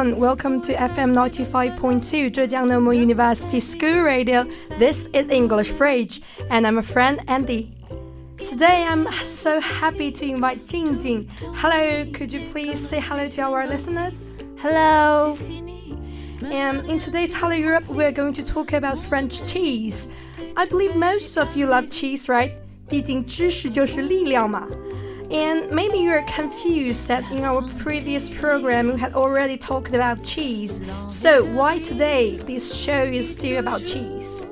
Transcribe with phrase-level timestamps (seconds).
[0.00, 0.18] everyone.
[0.18, 4.46] Welcome to FM 95.2 Zhejiang Normal University School Radio.
[4.78, 7.76] This is English Bridge, and I'm a friend Andy.
[8.38, 11.28] Today I'm so happy to invite Jing Jing.
[11.56, 14.34] Hello, could you please say hello to our listeners?
[14.56, 15.36] Hello.
[16.42, 20.08] And in today's Hello Europe, we're going to talk about French cheese.
[20.56, 22.52] I believe most of you love cheese, right?
[22.88, 24.66] 毕竟知识就是力量嘛。
[25.31, 30.81] And maybe you're confused that in our previous program we had already talked about cheese.
[31.07, 34.45] So why today this show is still about cheese?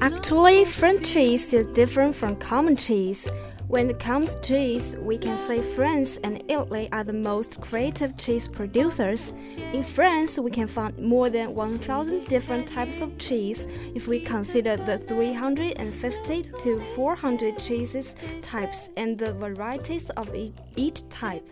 [0.00, 3.30] Actually, French cheese is different from common cheese.
[3.68, 8.16] When it comes to cheese, we can say France and Italy are the most creative
[8.16, 9.34] cheese producers.
[9.74, 14.78] In France, we can find more than 1,000 different types of cheese if we consider
[14.78, 20.34] the 350 to 400 cheeses types and the varieties of
[20.76, 21.46] each type.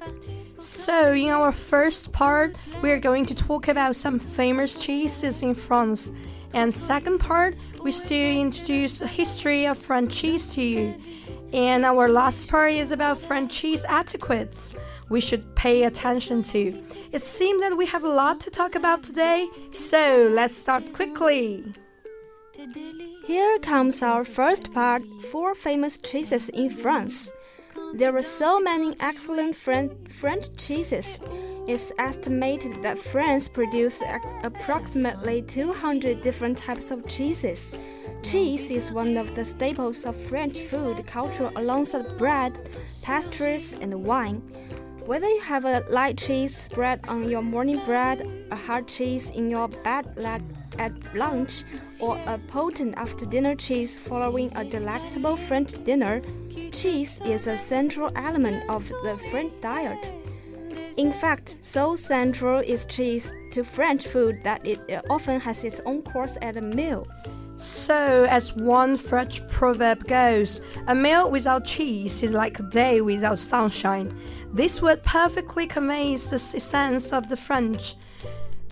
[0.58, 5.54] So, in our first part, we are going to talk about some famous cheeses in
[5.54, 6.10] France.
[6.54, 10.94] And second part, we still introduce the history of French cheese to you.
[11.56, 14.74] And our last part is about French cheese etiquettes
[15.08, 16.82] we should pay attention to.
[17.12, 21.64] It seems that we have a lot to talk about today, so let's start quickly.
[23.24, 27.32] Here comes our first part four famous cheeses in France.
[27.94, 31.22] There are so many excellent French cheeses.
[31.66, 34.06] It's estimated that France produces
[34.44, 37.74] approximately 200 different types of cheeses.
[38.22, 42.70] Cheese is one of the staples of French food culture alongside bread,
[43.02, 44.42] pastries, and wine.
[45.06, 49.50] Whether you have a light cheese spread on your morning bread, a hard cheese in
[49.50, 50.06] your bed
[50.78, 51.64] at lunch,
[52.00, 56.22] or a potent after dinner cheese following a delectable French dinner,
[56.72, 60.12] cheese is a central element of the French diet.
[60.96, 64.80] In fact, so central is cheese to French food that it
[65.10, 67.06] often has its own course at a meal.
[67.56, 73.38] So, as one French proverb goes, a meal without cheese is like a day without
[73.38, 74.10] sunshine.
[74.54, 77.94] This word perfectly conveys the essence of the French.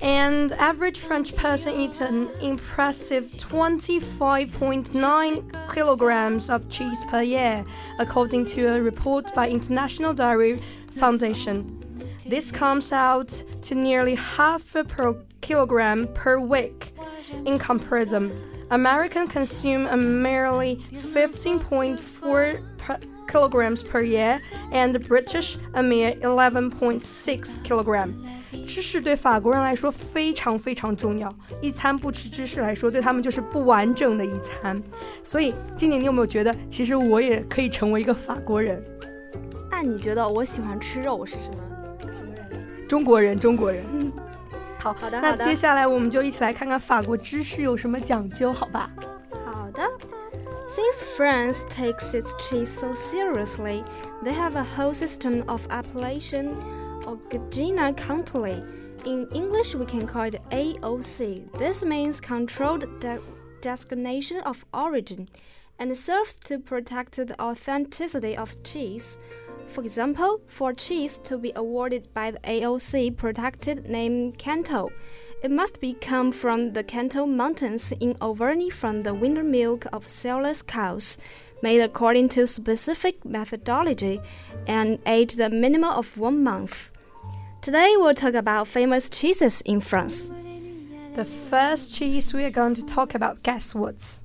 [0.01, 7.67] And average French person eats an impressive 25.9 kilograms of cheese per year,
[7.99, 10.59] according to a report by International Dairy
[10.93, 11.84] Foundation.
[12.28, 16.94] This comes out to nearly half a per kilogram per week.
[17.46, 18.32] In comparison,
[18.70, 22.60] Americans consume a merely 15.4
[23.28, 24.40] kilograms per year,
[24.72, 28.14] and the British a mere 11.6 kilogram.
[28.66, 31.32] 知识对法国人来说非常非常重要，
[31.62, 34.82] 一餐不吃知识来说，对他们就是不完整的一餐。
[35.24, 38.84] 所以，今年你有没有觉得，其实我也可以成为一个法国人？
[39.70, 41.63] 那你觉得我喜欢吃肉，我是什么什么人？
[42.88, 43.84] 中国人，中国人。
[44.80, 48.90] 好好的，那接下来我们就一起来看看法国知识有什么讲究，好吧？
[49.46, 49.84] 好的。
[50.68, 53.84] Since France takes its cheese so seriously,
[54.24, 56.56] they have a whole system of appellation
[57.06, 58.62] Origine Country.
[59.06, 61.50] In English, we can call it AOC.
[61.58, 63.20] This means Controlled de
[63.62, 65.28] Designation of Origin
[65.80, 69.18] and serves to protect the authenticity of cheese.
[69.75, 74.93] For example, for cheese to be awarded by the AOC protected name Cantal,
[75.43, 80.07] it must be come from the Cantal Mountains in Auvergne from the winter milk of
[80.07, 81.19] Salers cows,
[81.61, 84.21] made according to specific methodology,
[84.69, 86.93] and aged a minimum of one month.
[87.61, 90.31] Today we'll talk about famous cheeses in France.
[91.17, 94.21] The first cheese we are going to talk about, guess what?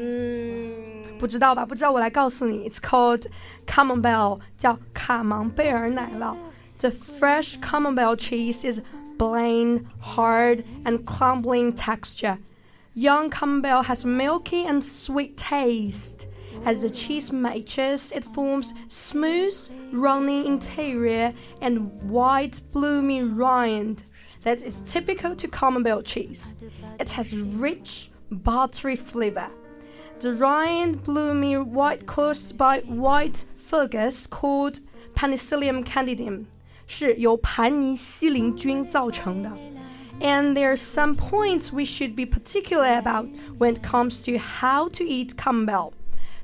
[0.00, 0.89] 嗯。
[1.19, 1.65] 不知道吧？
[1.65, 3.25] 不知道我来告诉你，It's called
[3.65, 6.35] Camembert，叫卡芒贝尔奶酪。
[6.79, 8.81] The fresh Camembert cheese is
[9.17, 12.37] plain, hard, and crumbling texture.
[12.93, 16.27] Young Camembert has milky and sweet taste.
[16.65, 19.53] As the cheese matures, it forms smooth,
[19.91, 24.03] runny interior and white, bloomy rind
[24.43, 26.53] that is typical to Camembert cheese.
[26.99, 29.49] It has rich, buttery flavor.
[30.19, 34.79] The rind bloomy white caused by white fungus called
[35.13, 36.45] Penicillium candidum，
[36.87, 39.51] 是由盘尼西林菌造成的。
[40.21, 43.27] And there are some points we should be particular about
[43.57, 45.91] when it comes to how to eat camembert.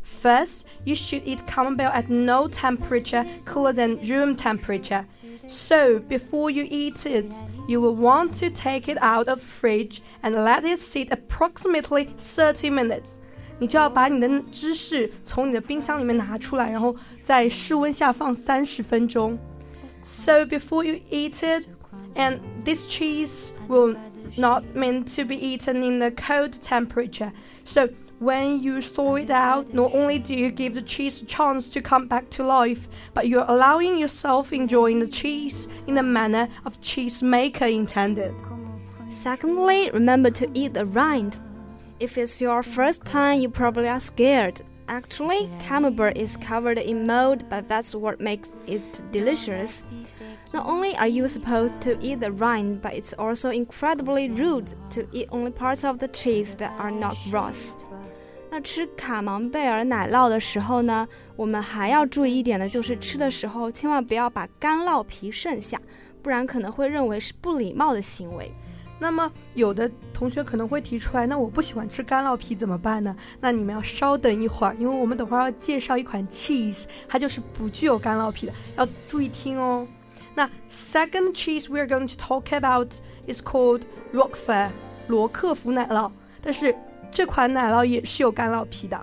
[0.03, 5.05] First, you should eat camembert at no temperature cooler than room temperature.
[5.47, 7.31] So, before you eat it,
[7.67, 12.69] you will want to take it out of fridge and let it sit approximately 30
[12.69, 13.17] minutes.
[13.59, 19.37] 你就要把你的芝士从你的冰箱里面拿出来，然后在室温下放三十分钟。
[20.03, 21.65] So before you eat it,
[22.15, 23.95] And this cheese will
[24.37, 27.31] not meant to be eaten in a cold temperature.
[27.63, 27.89] So
[28.19, 31.81] when you thaw it out, not only do you give the cheese a chance to
[31.81, 36.79] come back to life, but you're allowing yourself enjoying the cheese in the manner of
[36.81, 38.33] cheese maker intended.
[39.09, 41.41] Secondly, remember to eat the rind.
[41.99, 44.61] If it's your first time, you probably are scared.
[44.87, 49.83] Actually, camembert is covered in mold, but that's what makes it delicious.
[50.51, 55.07] Not only are you supposed to eat the rind, but it's also incredibly rude to
[55.13, 57.51] eat only parts of the cheese that are not raw.
[58.49, 61.07] 那吃卡芒贝尔奶酪的时候呢，
[61.37, 65.79] 我们还要注意一点的，就是吃的时候千万不要把干酪皮剩下，
[66.21, 68.51] 不然可能会认为是不礼貌的行为。
[68.98, 73.14] 那么有的同学可能会提出来，那我不喜欢吃干酪皮怎么办呢？
[73.40, 79.86] 那你们要稍等一会儿，因为我们等会儿要介绍一款 cheese，它就是不具有干酪皮的，要注意听哦。
[80.34, 82.88] 那 second cheese we are going to talk about
[83.26, 83.82] is called
[84.12, 84.70] Roquefort，
[85.08, 86.10] 罗克福奶酪，
[86.40, 86.74] 但是
[87.10, 88.98] 这款奶酪也是有干酪皮的。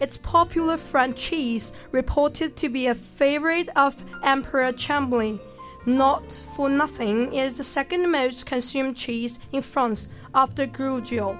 [0.00, 5.38] It's popular French cheese, reported to be a favorite of Emperor Chamberlain.
[5.85, 6.23] Not
[6.55, 11.37] for nothing, it is the second most consumed cheese in France after Gruyere.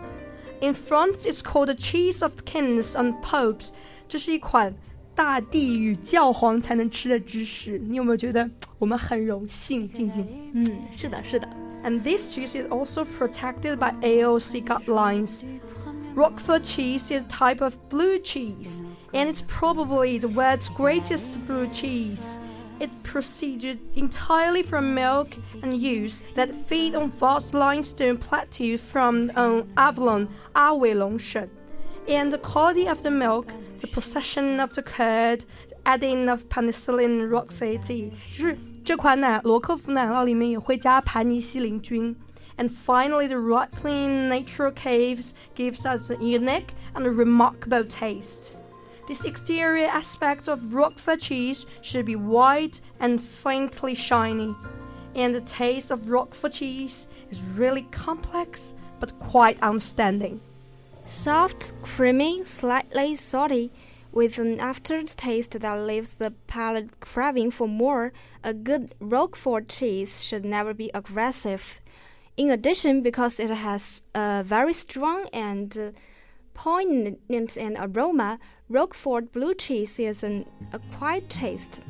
[0.62, 3.70] In France, it's called the cheese of kings and popes.
[4.08, 4.74] 这是一款
[5.14, 7.78] 大地与教皇才能吃的芝士。
[7.78, 9.88] 你有没有觉得我们很荣幸？
[9.92, 10.66] 静静，嗯，
[10.98, 11.48] 是的，是的。
[11.84, 15.44] And this cheese is also protected by AOC guidelines.
[16.16, 18.82] Roquefort cheese is a type of blue cheese,
[19.14, 22.36] and it's probably the world's greatest blue cheese.
[22.81, 29.69] It proceeded entirely from milk and ewes that feed on vast limestone plateaus from um,
[29.77, 31.49] Avalon, Aoilongshen.
[32.09, 37.31] And the quality of the milk, the procession of the curd, the adding of Penicillium
[37.31, 38.13] roqueforti
[42.57, 48.57] And finally, the ripening natural caves gives us a unique and remarkable taste.
[49.07, 54.55] This exterior aspect of Roquefort cheese should be white and faintly shiny.
[55.15, 60.41] And the taste of Roquefort cheese is really complex but quite outstanding.
[61.05, 63.71] Soft, creamy, slightly salty,
[64.11, 68.13] with an aftertaste that leaves the palate craving for more,
[68.43, 71.81] a good Roquefort cheese should never be aggressive.
[72.37, 75.91] In addition, because it has a very strong and uh,
[76.55, 78.39] poignant and aroma,
[78.70, 81.82] Roquefort blue cheese is an acquired taste.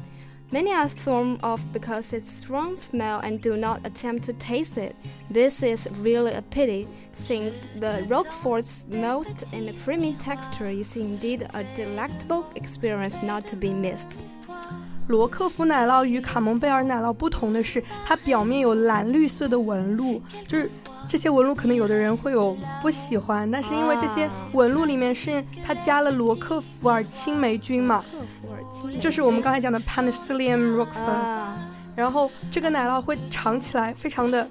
[0.52, 4.96] Many are thrown off because its strong smell and do not attempt to taste it.
[5.30, 11.64] This is really a pity, since the Roquefort's most and creamy texture is indeed a
[11.76, 14.18] delectable experience not to be missed.
[15.08, 20.70] 罗克福奶酪与卡蒙贝尔奶酪不同的是，它表面有蓝绿色的纹路，就是
[21.07, 28.05] 这些纹路可能有的人会有不喜欢，但是因为这些纹路里面是它加了罗克福尔青霉菌嘛，
[29.01, 31.49] 就是我们刚才讲的 Penicillium roquefort，
[31.95, 34.49] 然后这个奶酪会尝起来非常的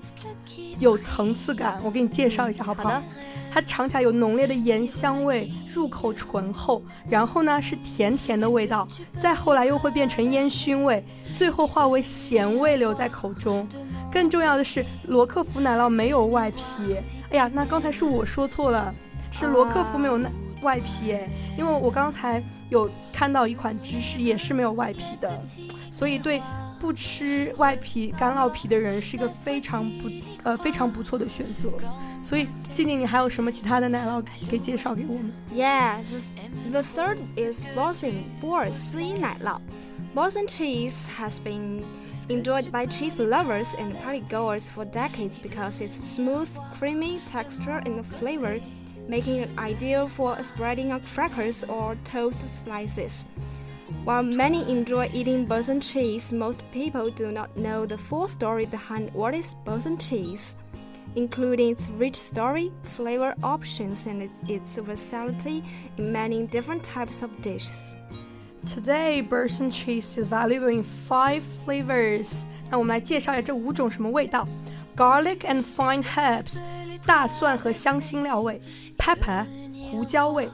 [0.80, 3.02] 有层次感，我给你介绍一下好不好？
[3.52, 8.88] 它尝起来有浓烈的盐香味，入口醇厚，然后呢是甜甜的味道，
[9.22, 11.06] 再后来又会变成烟熏味，
[11.38, 13.68] 最后化为咸味留在口中。
[14.14, 16.96] 更重要的是，罗克福奶酪没有外皮。
[17.32, 18.94] 哎呀，那刚才是我说错了，
[19.32, 20.20] 是罗克福没有
[20.62, 21.28] 外皮哎，
[21.58, 25.44] 因为我刚才有看到一款芝士也是没有外皮的，
[25.92, 26.40] 所以对。
[26.80, 30.10] 不吃外皮干酪皮的人是一个非常不
[30.44, 31.72] 呃非常不错的选择。
[32.22, 36.00] 所以，静静，你还有什么其他的奶酪可以介绍给我们？Yeah,
[36.72, 39.62] the, the third is Boursin 波尔斯伊奶酪。
[40.14, 41.82] Boursin cheese has been
[42.30, 48.60] enjoyed by cheese lovers and partygoers for decades because its smooth, creamy texture and flavor,
[49.08, 53.28] making it ideal for spreading on crackers or toast slices.
[54.04, 59.14] While many enjoy eating Boursin cheese, most people do not know the full story behind
[59.14, 60.58] what is Boursin cheese,
[61.16, 65.64] including its rich story, flavor options, and its, its versatility
[65.98, 67.96] in many different types of dishes.
[68.66, 72.44] Today, Boursin Cheese is valuing five flavors.
[72.72, 74.48] 那我们来介绍一下这五种什么味道
[74.96, 76.60] ：garlic and fine herbs，
[77.06, 78.62] 大蒜和香辛料味
[78.98, 79.46] ；pepper，
[79.92, 80.50] 胡椒味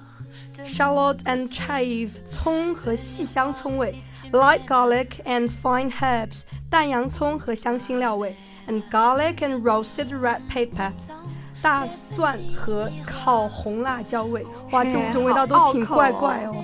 [0.65, 4.01] ；shallot and chive，葱和细香葱味
[4.31, 8.35] ；light garlic and fine herbs，淡洋葱和香辛料味
[8.67, 10.91] ；and garlic and roasted red pepper。
[11.61, 16.55] 大蒜和烤红辣椒味，哇，这五种味道都挺怪怪哦。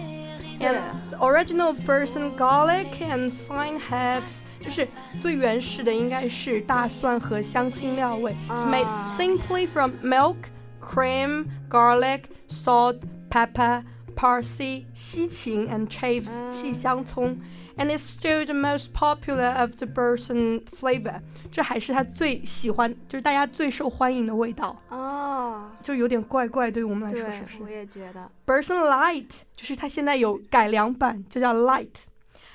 [0.60, 0.78] and
[1.22, 4.88] original Boursin garlic and fine herbs，就是
[5.22, 8.36] 最原始的应该是大蒜和香辛料味。
[8.50, 8.70] It's ah.
[8.70, 10.36] made simply from milk,
[10.80, 13.84] cream, garlic, salt, pepper,
[14.16, 17.30] parsley, 西芹 and chives，细香葱。
[17.30, 17.36] Uh.
[17.36, 21.22] Ah and it's still the most popular of the Boursin flavor。
[21.52, 24.76] 这还是他最喜欢，就是大家最受欢迎的味道。
[24.90, 27.64] 哦，就有点怪怪，对于我们来说是不是？
[27.64, 28.30] 我也觉得。
[28.46, 31.54] Boursin Light 就是它现在有改良版，就叫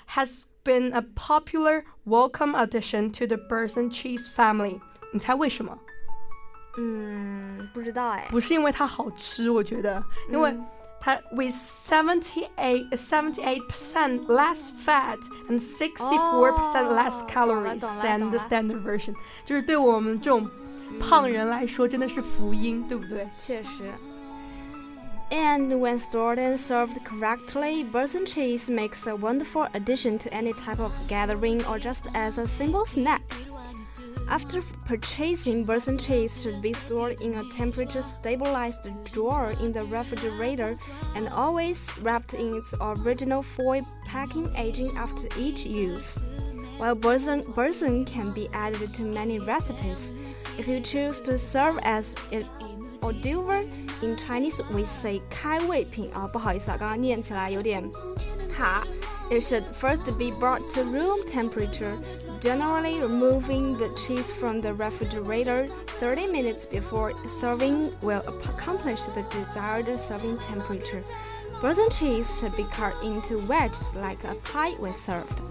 [0.09, 4.79] has been a popular welcome addition to the Boursin cheese family.
[4.79, 4.81] family。
[5.13, 5.79] 你猜为什么？
[6.77, 8.27] 嗯，不知道哎。
[8.31, 10.67] 不是因为它好吃，我觉得，因为、嗯。
[11.32, 19.14] with 78 78% less fat and 64% less calories than the standard version，
[19.46, 20.50] 就是对我们这种
[21.00, 23.30] 胖人来说真的是福音，对不对？
[23.38, 23.94] 确实。
[25.32, 30.92] And when stored and served correctly, Burson cheese makes a wonderful addition to any type of
[31.08, 33.22] gathering or just as a simple snack.
[34.31, 40.79] After purchasing, Boursin cheese should be stored in a temperature-stabilized drawer in the refrigerator
[41.17, 46.21] and always wrapped in its original foil packing agent after each use.
[46.79, 50.15] While Boursin, can be added to many recipes,
[50.57, 52.47] if you choose to serve as an
[53.21, 53.65] d'oeuvre,
[54.03, 57.83] in Chinese we say 开胃品啊，不好意思啊，刚刚念起来有点
[58.49, 58.87] 卡。
[59.30, 61.98] it should first be brought to room temperature,
[62.40, 65.68] generally removing the cheese from the refrigerator
[66.00, 71.04] 30 minutes before serving will accomplish the desired serving temperature.
[71.60, 75.42] Frozen cheese should be cut into wedges like a pie when served.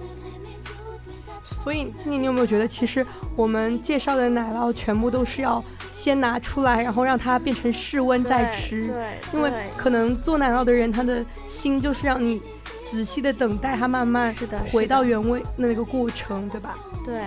[1.43, 8.87] 所以，今年你有没有觉得，其实我们介绍的奶酪全部都是要先拿出来，然后让它变成室温再吃？
[8.87, 12.41] 对，因为可能做奶酪的人，他的心就是让你
[12.90, 16.78] 仔细的等待它慢慢是的回到原位那个过程，对吧？
[17.06, 17.22] 对。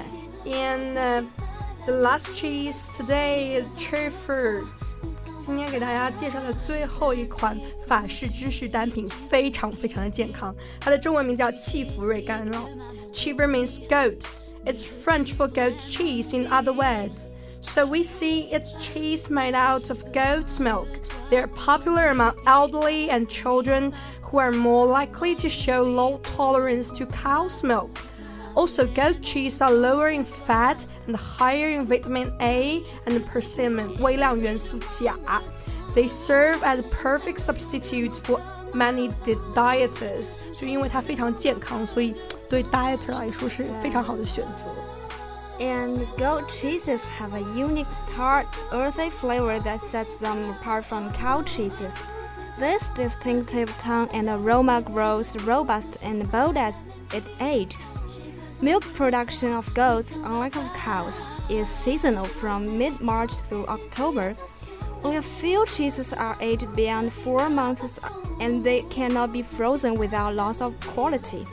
[0.44, 1.24] And、uh,
[1.86, 4.64] the last cheese today is chèvre.
[5.40, 12.68] 今天给大家介绍的最后一款法式芝士单品非常非常的健康，它的中文名叫气芙瑞干酪。
[13.12, 14.20] Chèvre means goat.
[14.64, 17.28] It's French for goat cheese in other words.
[17.60, 20.88] So we see it's cheese made out of goat's milk.
[21.30, 23.92] They're popular among elderly and children,
[24.32, 27.90] who are more likely to show low tolerance to cow's milk.
[28.54, 35.14] Also, goat cheese are lower in fat and higher in vitamin A and potassium 微量元素钾.
[35.94, 38.40] They serve as a perfect substitute for
[38.72, 39.10] many
[39.54, 42.14] dieters，就因为它非常健康，所以
[42.48, 43.12] 对 dieter
[45.60, 51.42] and goat cheeses have a unique tart, earthy flavor that sets them apart from cow
[51.42, 52.02] cheeses.
[52.58, 56.78] This distinctive tongue and aroma grows robust and bold as
[57.14, 57.94] it ages.
[58.60, 64.36] Milk production of goats, unlike of cows, is seasonal from mid-March through October.
[65.02, 67.98] Only a few cheeses are aged beyond four months
[68.38, 71.44] and they cannot be frozen without loss of quality.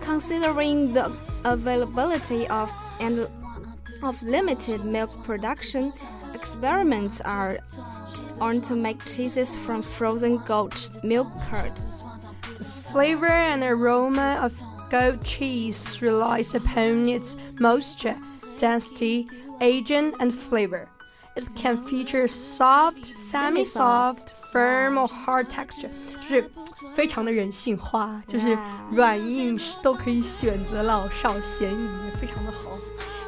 [0.00, 1.10] Considering the
[1.44, 2.70] availability of
[3.00, 3.28] and
[4.02, 5.92] of limited milk production,
[6.33, 7.59] experiments are
[8.39, 11.73] on to make cheeses from frozen goat milk curd.
[12.57, 14.53] The flavor and aroma of
[14.89, 18.15] goat cheese relies upon its moisture,
[18.57, 19.27] density,
[19.61, 20.87] aging, and flavor.
[21.35, 25.89] It can feature soft, semi-soft, firm, or hard texture，
[26.21, 26.49] 就是
[26.95, 28.57] 非常的人性化，就是
[28.91, 32.77] 软硬都可以选择，老少咸宜，非常的好。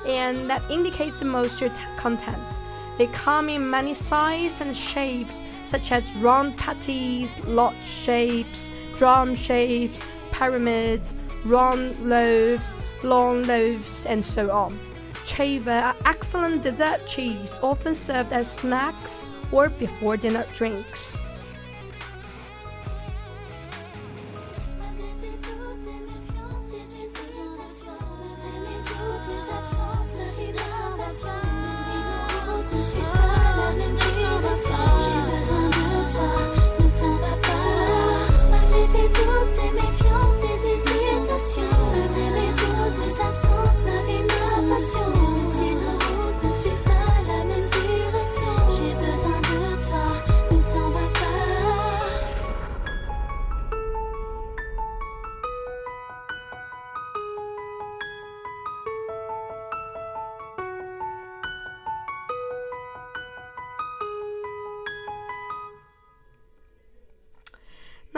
[0.07, 1.71] And that indicates the moisture
[2.01, 2.37] content.
[2.98, 10.02] They come in many sizes and shapes, such as round patties, lot shapes, drum shapes,
[10.30, 14.78] pyramids, round loaves, long loaves, and so on.
[15.24, 21.16] Chèvre are excellent dessert cheese, often served as snacks or before dinner drinks.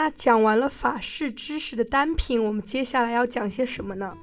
[0.05, 4.15] 那讲完了法式知识的单品，我们接下来要讲些什么呢？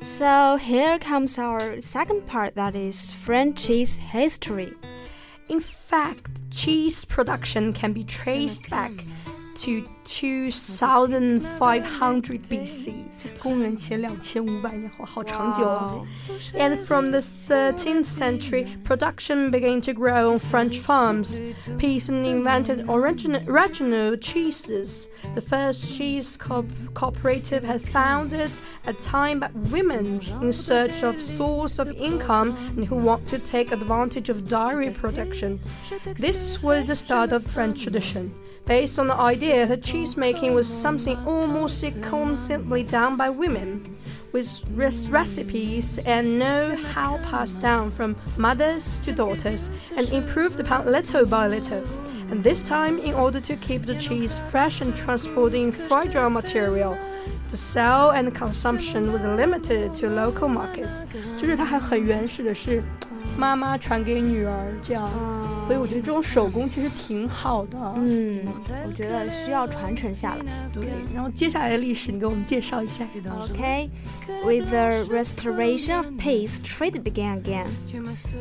[0.00, 4.74] So here comes our second part that is French cheese history.
[5.48, 8.90] In fact, cheese production can be traced back
[9.64, 12.92] to 2500 BC，
[13.38, 16.04] 公元前两千五百年，哇，好长久哦。
[16.54, 21.40] And from the 13th century, production began to grow on French farms.
[21.78, 25.08] Payson invented original, regional cheeses.
[25.34, 28.50] The first cheese co cooperative had founded
[28.84, 33.38] at a time by women in search of source of income and who want to
[33.38, 35.60] take advantage of dairy production.
[36.18, 38.34] This was the start of French tradition
[38.66, 43.82] based on the idea that cheese making was something almost exclusively done by women,
[44.32, 44.62] with
[45.10, 51.84] recipes and know-how passed down from mothers to daughters and improved upon little by little.
[52.30, 56.96] And this time, in order to keep the cheese fresh and transporting fragile material,
[57.50, 60.90] the sale and consumption was limited to local markets.
[61.38, 62.82] 就是它还很原始的是。
[63.36, 65.08] 妈妈传给女儿这样，
[65.64, 67.78] 所以我觉得这种手工其实挺好的。
[67.96, 68.46] 嗯，
[68.86, 70.44] 我觉得需要传承下来。
[70.72, 70.84] 对，
[71.14, 73.06] 然后接下来的历史你给我们介绍一下。
[73.52, 73.88] Okay,
[74.44, 77.66] with the restoration of peace, trade began again.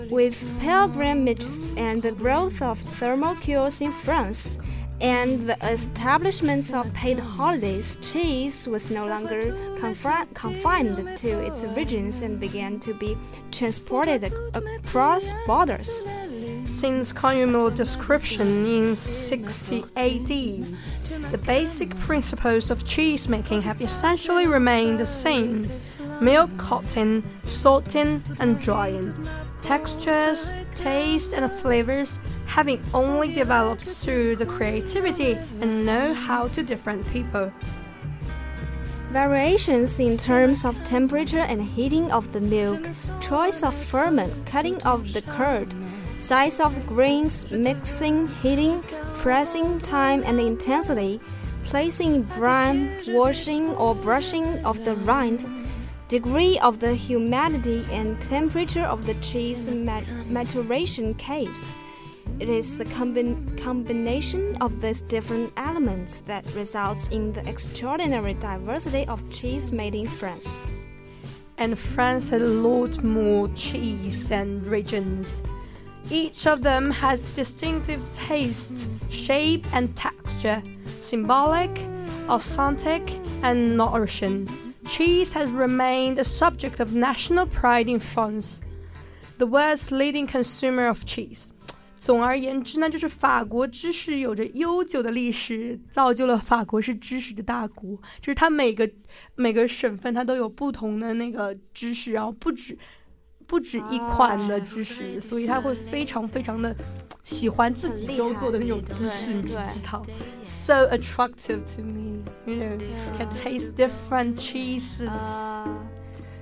[0.10, 4.58] With pilgrimages and the growth of thermocules in France
[5.01, 9.55] and the establishment of paid holidays, cheese was no longer
[10.35, 13.17] confined to its regions and began to be
[13.51, 16.07] transported across borders.
[16.65, 20.29] Since Columella's description in 60 AD,
[21.31, 25.67] the basic principles of cheese making have essentially remained the same
[26.21, 29.15] milk cotton, salting, and drying.
[29.67, 37.53] Textures, taste, and flavors having only developed through the creativity and know-how to different people.
[39.11, 42.81] Variations in terms of temperature and heating of the milk,
[43.21, 45.75] choice of ferment, cutting of the curd,
[46.17, 48.81] size of grains, mixing, heating,
[49.17, 51.21] pressing time and intensity,
[51.65, 55.45] placing brine, washing or brushing of the rind,
[56.09, 61.73] degree of the humidity and temperature of the cheese maturation caves.
[62.39, 69.07] It is the combi combination of these different elements that results in the extraordinary diversity
[69.09, 70.65] of cheese made in France.
[71.59, 75.43] And France has a lot more cheese and regions.
[76.11, 80.63] Each of them has distinctive tastes, shape, and texture,
[81.01, 81.71] symbolic,
[82.29, 83.03] authentic,
[83.43, 88.60] and nourishing Cheese has remained a subject of national pride in France,
[89.38, 91.50] the world's leading consumer of cheese.
[91.98, 97.96] 总而言之呢，就是法国知识有着悠久的历史，造就了法国是知识的大国。
[98.20, 98.90] 就是它每个
[99.36, 102.76] 每个省份它都有不同的那个知识，然后不止
[103.47, 106.75] 不止一款的芝士，所以他会非常非常的
[107.23, 109.55] 喜欢自己都做的那种芝士，你知
[109.91, 110.03] 道
[110.43, 112.79] ？So attractive to me, you know,
[113.17, 115.09] can taste different cheeses.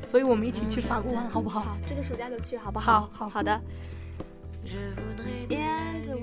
[0.07, 1.77] 所以我们一起去法国玩好不好？
[1.87, 3.01] 这个暑假就去好不好？
[3.01, 3.61] 好好好的。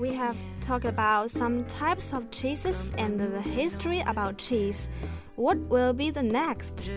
[0.02, 4.90] We have talked about some types of cheeses and the history about cheese.
[5.36, 6.90] What will be the next?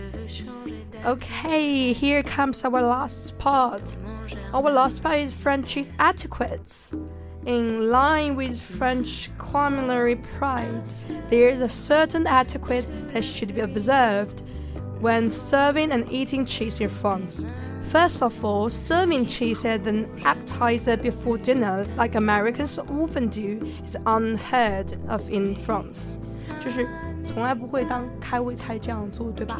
[1.04, 3.96] Okay, here comes our last part.
[4.52, 6.92] Our last part is French cheese etiquettes.
[7.44, 10.82] In line with French culinary pride,
[11.28, 14.42] there is a certain etiquette that should be observed
[14.98, 17.46] when serving and eating cheese in France.
[17.85, 23.97] First of all, serving cheese as an appetizer before dinner, like Americans often do, is
[24.05, 26.17] unheard of in France.
[26.63, 26.87] 就是
[27.25, 29.59] 从来不会当开胃菜这样做，对吧？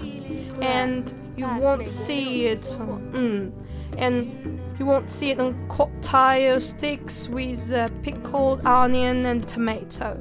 [0.61, 1.03] And
[1.35, 2.63] you won't see it,
[3.13, 3.51] 嗯，
[3.97, 4.27] and
[4.79, 10.15] you won't see it on cocktail sticks with uh, pickled onion and tomato.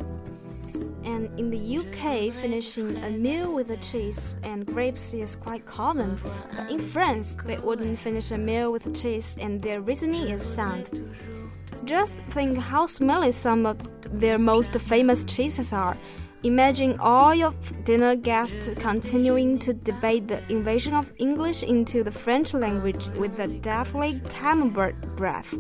[1.05, 6.19] And in the UK, finishing a meal with a cheese and grapes is quite common.
[6.57, 10.43] But in France, they wouldn't finish a meal with a cheese, and their reasoning is
[10.43, 11.15] sound.
[11.83, 13.77] Just think how smelly some of
[14.19, 15.95] their most famous cheeses are.
[16.41, 22.53] Imagine all your dinner guests continuing to debate the invasion of English into the French
[22.53, 25.55] language with a deathly camembert breath.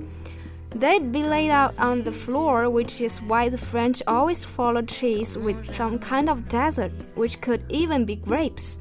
[0.74, 5.36] They'd be laid out on the floor, which is why the French always follow cheese
[5.36, 8.78] with some kind of dessert, which could even be grapes.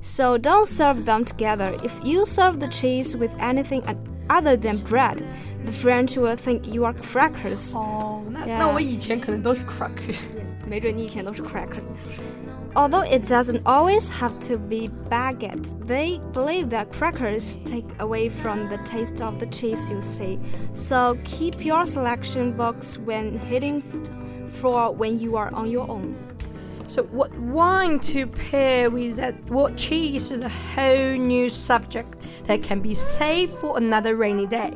[0.00, 1.76] So don't serve them together.
[1.82, 3.82] If you serve the cheese with anything
[4.30, 5.22] other than bread,
[5.64, 7.74] the French will think you are crackers.
[7.76, 10.14] Oh, 那那我以前可能都是 cracker。
[10.66, 11.82] 没准你以前都是 cracker。
[12.75, 18.67] Although it doesn't always have to be baguette, they believe that crackers take away from
[18.69, 20.39] the taste of the cheese you see.
[20.73, 23.81] So keep your selection box when hitting
[24.49, 26.17] for when you are on your own.
[26.87, 29.35] So, what wine to pair with that?
[29.49, 34.73] What cheese is a whole new subject that can be saved for another rainy day.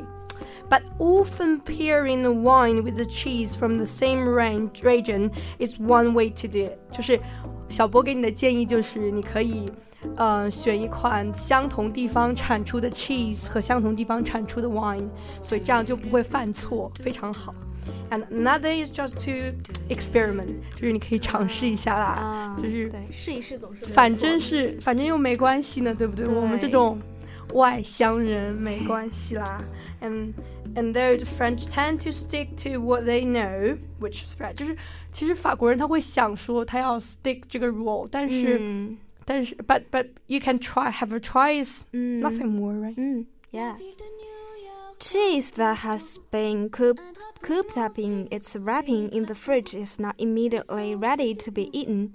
[0.70, 6.14] But often pairing the wine with the cheese from the same range, region is one
[6.14, 6.78] way to do it.
[6.90, 7.20] 就是
[7.68, 9.70] 小波给你的建议就是，你可以，
[10.16, 15.08] 呃，选一款相同地方产出的 cheese 和相同地方产出的 wine，
[15.42, 17.54] 所以这样就不会犯错，非常好。
[18.10, 19.56] And another is just to
[19.88, 26.26] experiment，就是你可以尝试一下啦，就是对试一试总是反正是反正又没关系呢，对不对？
[26.26, 26.98] 我们这种
[27.54, 29.62] 外乡人没关系啦。
[30.02, 30.32] And
[30.77, 34.75] and though the French tend to stick to what they know, which is right，就是
[35.11, 42.73] 其实法国人他会想说他要 stick 这个 rule，但是、嗯但是 but but you can try have a try is 嗯 nothing more,
[42.73, 42.95] right?
[42.97, 43.75] 嗯，Yeah.
[44.99, 47.01] Cheese that has been cooped,
[47.41, 52.13] cooped up in its wrapping in the fridge is not immediately ready to be eaten.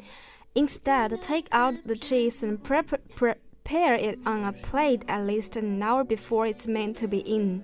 [0.54, 5.82] Instead, take out the cheese and prep, prepare it on a plate at least an
[5.82, 7.62] hour before it's meant to be eaten.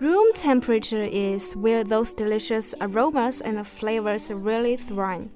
[0.00, 5.28] Room temperature is where those delicious aromas and flavors really thrive.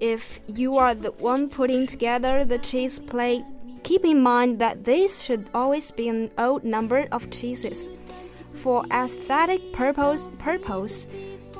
[0.00, 3.44] If you are the one putting together the cheese plate,
[3.82, 7.92] keep in mind that this should always be an odd number of cheeses.
[8.54, 11.06] For aesthetic purpose, purpose,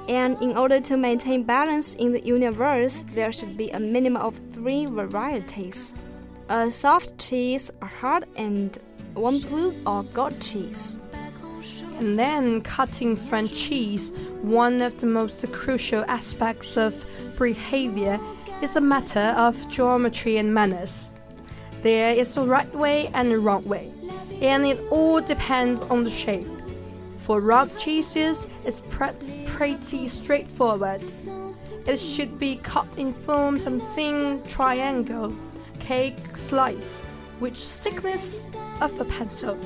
[0.08, 4.40] and in order to maintain balance in the universe, there should be a minimum of
[4.52, 5.94] three varieties:
[6.48, 8.78] a soft cheese, a hard, and
[9.12, 11.01] one blue or goat cheese.
[11.98, 14.10] And then cutting French cheese,
[14.42, 17.04] one of the most crucial aspects of
[17.38, 18.18] behavior,
[18.60, 21.10] is a matter of geometry and manners.
[21.82, 23.90] There is a right way and a wrong way,
[24.40, 26.46] and it all depends on the shape.
[27.18, 31.02] For rock cheeses, it's pre- pretty straightforward.
[31.86, 35.34] It should be cut in forms of thin triangle,
[35.80, 37.02] cake slice,
[37.40, 38.46] which thickness
[38.80, 39.58] of a pencil.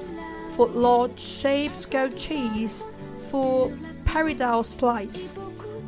[0.57, 2.87] For large shaped goat cheese,
[3.31, 3.71] for
[4.07, 5.37] pyramidal slice.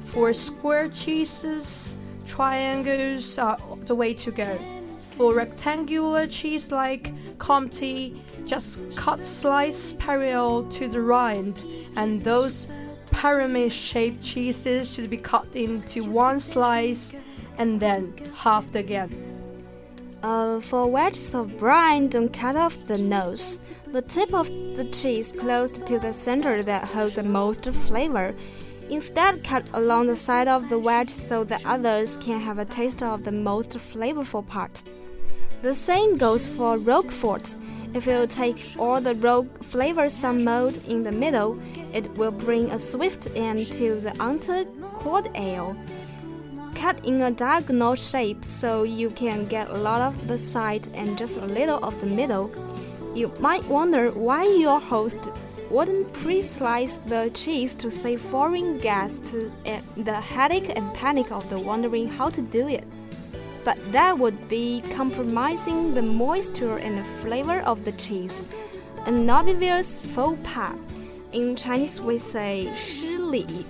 [0.04, 1.94] For square cheeses,
[2.26, 4.58] triangles are the way to go.
[5.00, 11.62] For rectangular cheese like Comté, just cut slice parallel to the rind,
[11.96, 12.68] and those
[13.10, 17.14] pyramid shaped cheeses should be cut into one slice
[17.56, 19.27] and then halved again.
[20.22, 23.60] Uh, for wedges of brie, don't cut off the nose.
[23.92, 28.34] The tip of the cheese close to the center that holds the most flavor.
[28.90, 33.02] Instead, cut along the side of the wedge so the others can have a taste
[33.02, 34.82] of the most flavorful part.
[35.62, 37.56] The same goes for Roquefort.
[37.94, 41.60] If you take all the rogue flavors some mold in the middle,
[41.92, 45.76] it will bring a swift end to the uncored ale.
[46.80, 51.18] Cut in a diagonal shape so you can get a lot of the side and
[51.18, 52.50] just a little of the middle.
[53.14, 55.30] You might wonder why your host
[55.70, 59.36] wouldn't pre-slice the cheese to save foreign guests
[59.96, 62.86] the headache and panic of the wondering how to do it
[63.68, 68.46] but that would be compromising the moisture and the flavor of the cheese.
[69.04, 70.74] An obvious faux pas.
[71.32, 73.66] In Chinese, we say 失礼。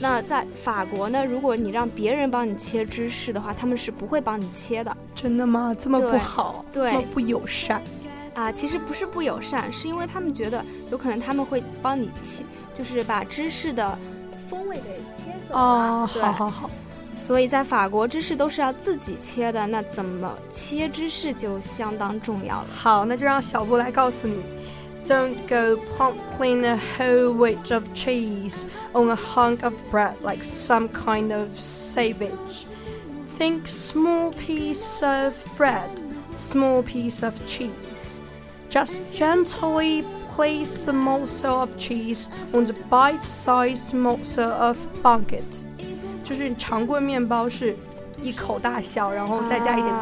[0.00, 1.24] 那在法国呢？
[1.24, 4.96] 如果你让别人帮你切芝士的话，他们是不会帮你切的。
[5.14, 5.74] 真的吗？
[5.78, 7.82] 这么不好，对，这么不友善
[8.34, 8.50] 啊！
[8.50, 13.96] 其实不是不友善，是因为他们觉得有可能他们会帮你切，就是把芝士的
[14.48, 16.70] 风味给切走哦，好好好。
[17.14, 22.68] 所以在法国，芝士都是要自己切的，那怎么切芝士就相当重要了。
[22.74, 24.42] 好，那就让小布来告诉你。
[25.04, 31.32] Don't go pumping a whole wedge of cheese on a hunk of bread like some kind
[31.32, 32.66] of savage.
[33.36, 35.90] Think small piece of bread,
[36.36, 38.20] small piece of cheese.
[38.70, 45.62] Just gently place the morsel of cheese on the bite-sized morsel of baguette.
[46.24, 47.76] 就是长棍面包是
[48.22, 49.92] 一口大小，然后再加一点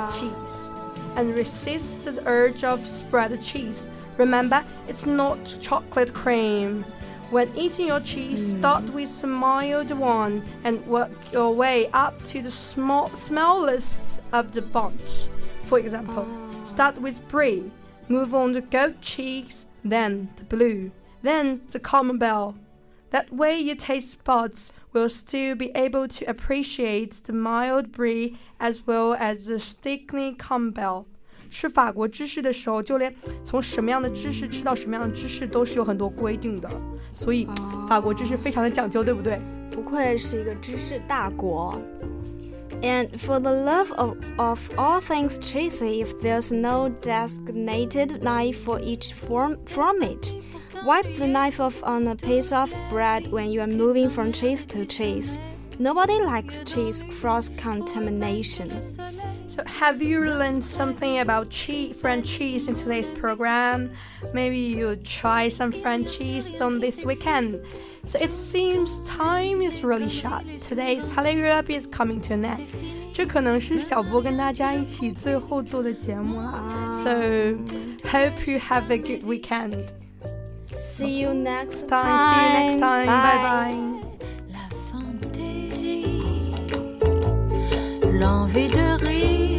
[1.17, 3.87] and resist the urge of spread cheese。
[4.21, 6.85] Remember, it's not chocolate cream.
[7.31, 8.59] When eating your cheese, hmm.
[8.59, 14.53] start with some mild one and work your way up to the small, smallest of
[14.53, 15.25] the bunch.
[15.63, 16.65] For example, ah.
[16.67, 17.71] start with brie,
[18.09, 22.57] move on to goat cheese, then the blue, then the camembert,
[23.13, 28.87] That way, your taste buds will still be able to appreciate the mild brie as
[28.87, 31.07] well as the sticky camembert.
[31.50, 36.70] 吃法国芝士的时候，就连从什么样的芝士吃到什么样的芝士都是有很多规定的，
[37.14, 37.48] 所以
[37.88, 39.40] 法国芝士非常的讲究，对不对？
[39.72, 41.78] 不愧是一个芝士大国。
[42.82, 49.14] And for the love of, of all things cheesy, if there's no designated knife for each
[49.14, 50.36] form from it,
[50.86, 54.66] wipe the knife off on a piece of bread when you are moving from cheese
[54.66, 55.40] to cheese.
[55.80, 58.70] Nobody likes cheese cross contamination.
[59.50, 63.92] So, have you learned something about cheese, French cheese in today's program?
[64.34, 67.62] Maybe you try some French cheese on this weekend.
[68.06, 70.44] So, it seems time is really short.
[70.60, 72.68] Today's Hello Europe is coming to an end.
[73.14, 76.92] 这可能是小波跟大家一起最后做的节目啦。
[76.92, 77.12] So,
[78.10, 79.86] hope you have a good weekend.
[80.82, 82.04] See you next time.
[82.04, 82.30] time.
[82.30, 83.08] See you next time.
[83.08, 84.09] Bye bye.
[88.21, 89.50] l'envie de rire.